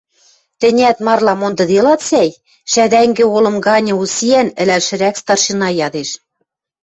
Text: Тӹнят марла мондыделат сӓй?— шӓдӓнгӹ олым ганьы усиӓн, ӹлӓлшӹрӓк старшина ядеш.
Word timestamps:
Тӹнят 0.59 0.97
марла 1.05 1.33
мондыделат 1.41 2.01
сӓй?— 2.09 2.29
шӓдӓнгӹ 2.71 3.25
олым 3.35 3.57
ганьы 3.65 3.93
усиӓн, 4.01 4.47
ӹлӓлшӹрӓк 4.61 5.15
старшина 5.21 5.69
ядеш. 5.85 6.09